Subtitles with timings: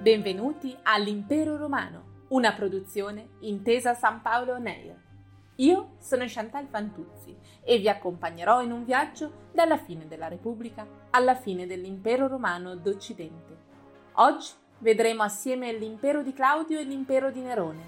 [0.00, 4.98] Benvenuti all'Impero Romano, una produzione intesa San Paolo Neir.
[5.56, 11.34] Io sono Chantal Fantuzzi e vi accompagnerò in un viaggio dalla fine della Repubblica alla
[11.34, 13.58] fine dell'Impero Romano d'Occidente.
[14.12, 17.84] Oggi vedremo assieme l'impero di Claudio e l'impero di Nerone,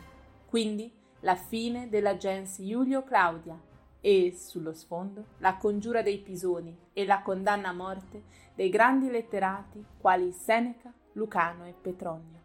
[0.51, 3.59] quindi la fine della gens Iulio Claudia
[4.03, 8.25] e, sullo sfondo, la congiura dei Pisoni e la condanna a morte
[8.55, 12.41] dei grandi letterati quali Seneca, Lucano e Petronio.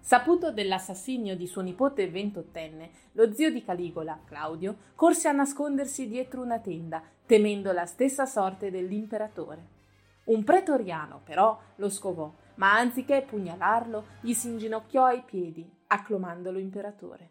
[0.00, 6.40] Saputo dell'assassinio di suo nipote ventottenne, lo zio di Caligola, Claudio, corse a nascondersi dietro
[6.40, 9.76] una tenda, temendo la stessa sorte dell'imperatore.
[10.24, 17.30] Un pretoriano, però, lo scovò, ma anziché pugnalarlo, gli si inginocchiò ai piedi, acclamandolo imperatore.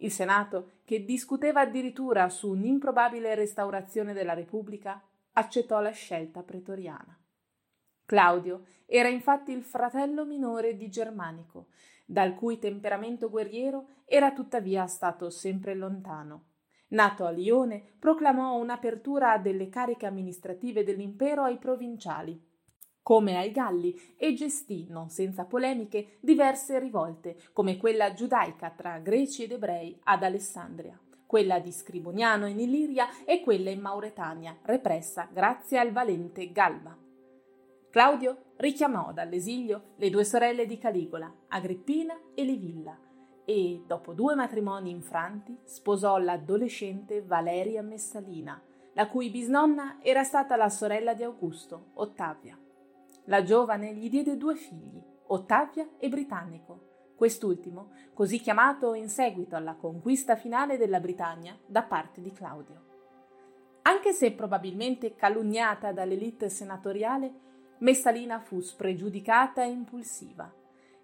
[0.00, 5.02] Il Senato, che discuteva addirittura su un'improbabile restaurazione della Repubblica,
[5.32, 7.18] accettò la scelta pretoriana.
[8.08, 11.66] Claudio era infatti il fratello minore di Germanico,
[12.06, 16.44] dal cui temperamento guerriero era tuttavia stato sempre lontano.
[16.88, 22.42] Nato a Lione, proclamò un'apertura delle cariche amministrative dell'impero ai provinciali,
[23.02, 29.42] come ai Galli, e gestì, non senza polemiche, diverse rivolte, come quella giudaica tra greci
[29.42, 35.78] ed ebrei ad Alessandria, quella di Scriboniano in Illiria e quella in Mauretania, repressa grazie
[35.78, 37.07] al valente Galba.
[37.90, 42.98] Claudio richiamò dall'esilio le due sorelle di Caligola, Agrippina e Livilla,
[43.46, 48.60] e, dopo due matrimoni infranti, sposò l'adolescente Valeria Messalina,
[48.92, 52.58] la cui bisnonna era stata la sorella di Augusto, Ottavia.
[53.24, 59.76] La giovane gli diede due figli, Ottavia e Britannico, quest'ultimo così chiamato in seguito alla
[59.76, 62.84] conquista finale della Britannia da parte di Claudio.
[63.82, 67.46] Anche se probabilmente calunniata dall'elite senatoriale,
[67.78, 70.52] Messalina fu spregiudicata e impulsiva.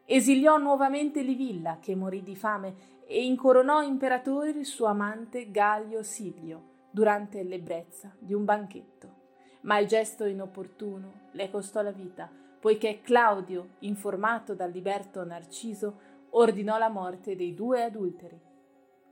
[0.05, 6.73] Esiliò nuovamente Livilla, che morì di fame, e incoronò imperatore il suo amante Gallio Silio
[6.91, 9.23] durante l'ebbrezza di un banchetto.
[9.63, 12.31] Ma il gesto inopportuno le costò la vita,
[12.61, 18.41] poiché Claudio, informato dal liberto Narciso, ordinò la morte dei due adulteri.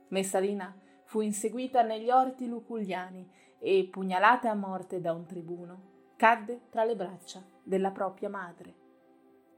[0.09, 0.75] Messalina
[1.05, 3.27] fu inseguita negli orti luculiani
[3.59, 5.91] e, pugnalata a morte da un tribuno,
[6.23, 8.73] cadde tra le braccia della propria madre.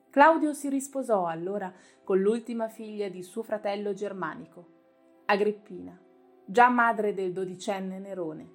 [0.10, 1.72] Claudio si risposò allora
[2.04, 4.66] con l'ultima figlia di suo fratello germanico,
[5.26, 5.96] Agrippina,
[6.44, 8.50] già madre del dodicenne Nerone.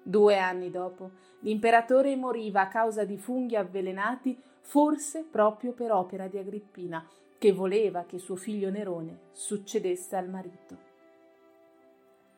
[0.00, 6.38] Due anni dopo, l'imperatore moriva a causa di funghi avvelenati, forse proprio per opera di
[6.38, 7.04] Agrippina,
[7.36, 10.78] che voleva che suo figlio Nerone succedesse al marito.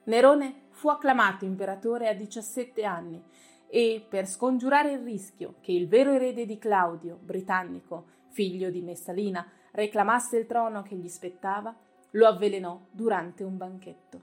[0.05, 3.23] Nerone fu acclamato imperatore a 17 anni
[3.69, 9.47] e, per scongiurare il rischio che il vero erede di Claudio, britannico, figlio di Messalina,
[9.73, 11.75] reclamasse il trono che gli spettava,
[12.13, 14.23] lo avvelenò durante un banchetto.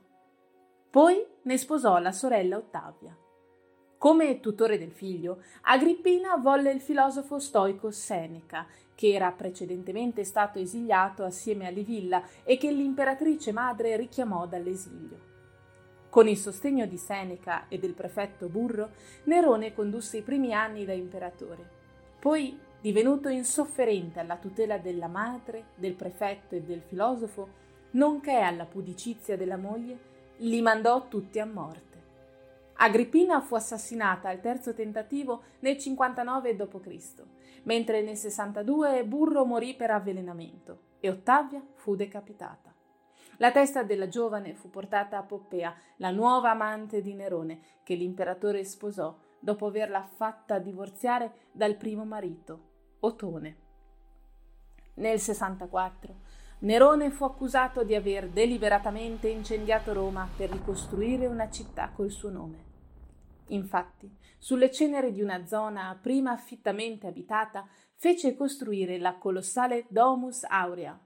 [0.90, 3.18] Poi ne sposò la sorella Ottavia.
[3.98, 11.24] Come tutore del figlio, Agrippina volle il filosofo stoico Seneca, che era precedentemente stato esiliato
[11.24, 15.33] assieme a Livilla e che l'imperatrice madre richiamò dall'esilio.
[16.13, 18.91] Con il sostegno di Seneca e del prefetto Burro,
[19.24, 21.68] Nerone condusse i primi anni da imperatore.
[22.19, 27.47] Poi, divenuto insofferente alla tutela della madre, del prefetto e del filosofo,
[27.94, 29.97] nonché alla pudicizia della moglie,
[30.38, 32.02] li mandò tutti a morte.
[32.73, 37.23] Agrippina fu assassinata al terzo tentativo nel 59 d.C.,
[37.64, 42.72] mentre nel 62 Burro morì per avvelenamento e Ottavia fu decapitata.
[43.43, 48.63] La testa della giovane fu portata a Poppea, la nuova amante di Nerone, che l'imperatore
[48.63, 52.69] sposò dopo averla fatta divorziare dal primo marito,
[53.01, 53.57] Otone.
[54.93, 56.16] Nel 64
[56.59, 62.63] Nerone fu accusato di aver deliberatamente incendiato Roma per ricostruire una città col suo nome.
[63.47, 67.67] Infatti, sulle ceneri di una zona prima affittamente abitata,
[67.97, 70.97] fece costruire la colossale Domus Aurea,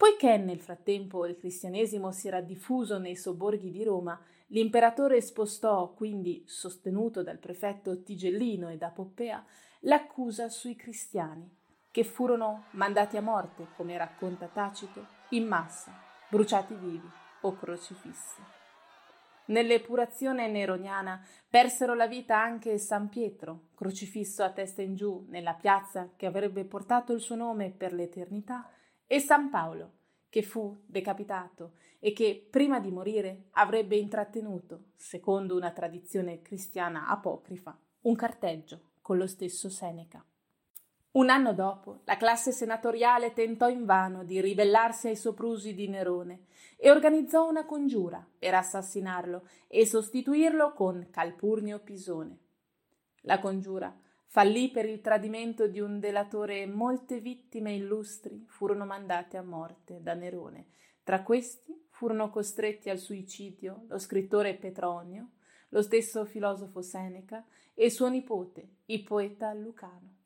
[0.00, 6.42] Poiché nel frattempo il cristianesimo si era diffuso nei sobborghi di Roma, l'imperatore spostò, quindi
[6.46, 9.44] sostenuto dal prefetto Tigellino e da Poppea,
[9.80, 11.54] l'accusa sui cristiani,
[11.90, 15.92] che furono mandati a morte, come racconta Tacito, in massa,
[16.30, 17.10] bruciati vivi
[17.42, 18.40] o crocifissi.
[19.48, 26.08] Nell'epurazione neroniana persero la vita anche San Pietro, crocifisso a testa in giù nella piazza
[26.16, 28.66] che avrebbe portato il suo nome per l'eternità,
[29.12, 29.94] e San Paolo,
[30.28, 37.76] che fu decapitato e che prima di morire avrebbe intrattenuto, secondo una tradizione cristiana apocrifa,
[38.02, 40.24] un carteggio con lo stesso Seneca.
[41.12, 46.44] Un anno dopo, la classe senatoriale tentò invano di ribellarsi ai soprusi di Nerone
[46.76, 52.38] e organizzò una congiura per assassinarlo e sostituirlo con Calpurnio Pisone.
[53.22, 53.92] La congiura
[54.32, 60.00] fallì per il tradimento di un delatore e molte vittime illustri furono mandate a morte
[60.02, 60.68] da Nerone.
[61.02, 65.30] Tra questi furono costretti al suicidio lo scrittore Petronio,
[65.70, 67.44] lo stesso filosofo Seneca
[67.74, 70.18] e suo nipote, il poeta Lucano.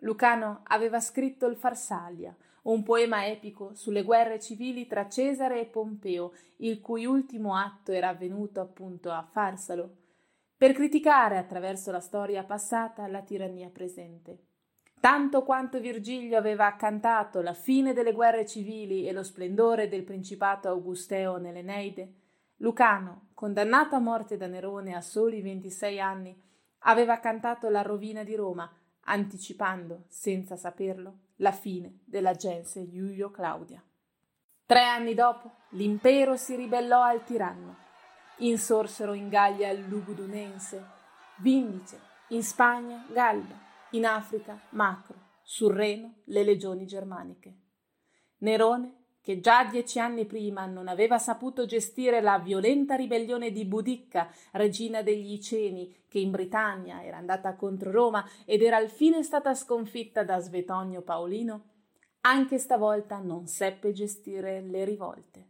[0.00, 6.34] Lucano aveva scritto il Farsalia, un poema epico sulle guerre civili tra Cesare e Pompeo,
[6.58, 9.99] il cui ultimo atto era avvenuto appunto a Farsalo,
[10.60, 14.48] per criticare attraverso la storia passata la tirannia presente.
[15.00, 20.68] Tanto quanto Virgilio aveva cantato la fine delle guerre civili e lo splendore del principato
[20.68, 22.12] augusteo nell'Eneide,
[22.56, 26.38] Lucano, condannato a morte da Nerone a soli 26 anni,
[26.80, 28.70] aveva cantato la rovina di Roma,
[29.04, 33.82] anticipando, senza saperlo, la fine della gense Iulio Claudia.
[34.66, 37.88] Tre anni dopo, l'impero si ribellò al tiranno.
[38.42, 40.82] Insorsero in Gallia Lugudunense,
[41.40, 43.54] Vindice, in Spagna Galba,
[43.90, 47.54] in Africa Macro, sul Reno le legioni germaniche.
[48.38, 54.32] Nerone che già dieci anni prima non aveva saputo gestire la violenta ribellione di Budicca,
[54.52, 60.24] regina degli Iceni, che in Britannia era andata contro Roma ed era alfine stata sconfitta
[60.24, 61.64] da Svetonio Paolino,
[62.22, 65.48] anche stavolta non seppe gestire le rivolte.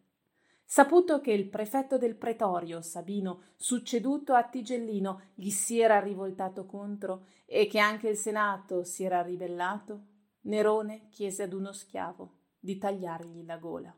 [0.72, 7.26] Saputo che il prefetto del pretorio, Sabino, succeduto a Tigellino, gli si era rivoltato contro
[7.44, 10.02] e che anche il Senato si era ribellato,
[10.43, 13.93] Nerone chiese ad uno schiavo di tagliargli la gola.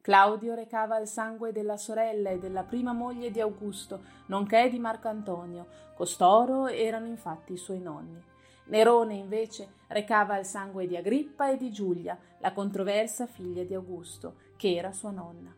[0.00, 5.08] Claudio recava il sangue della sorella e della prima moglie di Augusto, nonché di Marco
[5.08, 5.66] Antonio.
[5.96, 8.22] Costoro erano infatti i suoi nonni.
[8.66, 14.43] Nerone invece recava il sangue di Agrippa e di Giulia, la controversa figlia di Augusto,
[14.56, 15.54] che era sua nonna.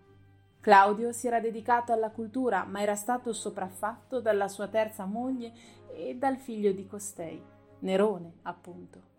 [0.61, 5.53] Claudio si era dedicato alla cultura, ma era stato sopraffatto dalla sua terza moglie
[5.95, 7.41] e dal figlio di costei,
[7.81, 9.15] Nerone, appunto.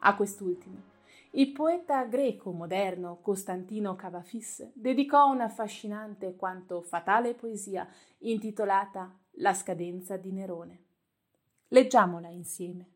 [0.00, 0.96] A quest'ultimo
[1.32, 7.86] il poeta greco moderno Costantino Cavafis dedicò una affascinante quanto fatale poesia
[8.20, 10.84] intitolata La scadenza di Nerone.
[11.68, 12.92] Leggiamola insieme.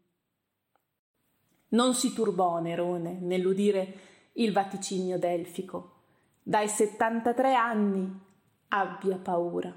[1.68, 3.94] Non si turbò Nerone nell'udire
[4.32, 5.91] il vaticinio delfico.
[6.44, 8.20] Dai 73 anni
[8.68, 9.72] abbia paura.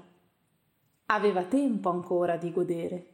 [1.06, 3.06] Aveva tempo ancora di godere.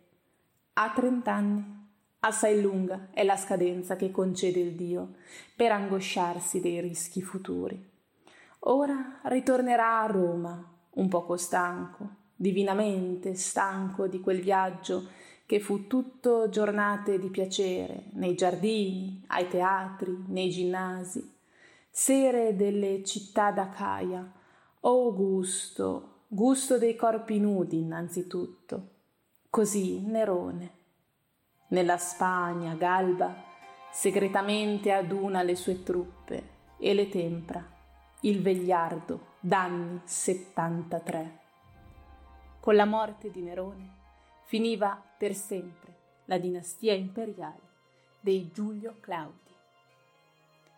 [0.72, 1.80] A trent'anni
[2.20, 5.16] Assai lunga è la scadenza che concede il Dio
[5.54, 7.90] per angosciarsi dei rischi futuri.
[8.60, 15.08] Ora ritornerà a Roma, un poco stanco, divinamente stanco di quel viaggio
[15.44, 21.28] che fu tutto giornate di piacere, nei giardini, ai teatri, nei ginnasi,
[21.94, 24.32] sere delle città d'Acaia.
[24.80, 28.88] Oh gusto, gusto dei corpi nudi innanzitutto.
[29.50, 30.80] Così Nerone
[31.68, 33.34] nella Spagna, Galba,
[33.90, 37.62] segretamente aduna le sue truppe e le tempra,
[38.22, 41.40] il vegliardo d'anni 73.
[42.58, 44.00] Con la morte di Nerone
[44.44, 47.70] finiva per sempre la dinastia imperiale
[48.20, 49.51] dei Giulio Claudi.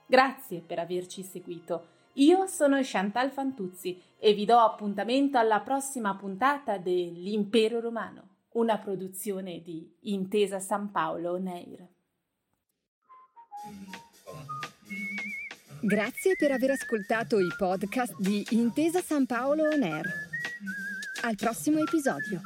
[0.06, 1.92] Grazie per averci seguito.
[2.14, 9.62] Io sono Chantal Fantuzzi e vi do appuntamento alla prossima puntata dell'Impero Romano una produzione
[9.62, 11.88] di Intesa San Paolo Neir.
[15.80, 20.06] Grazie per aver ascoltato i podcast di Intesa San Paolo On Air.
[21.23, 22.40] Al prossimo episodio.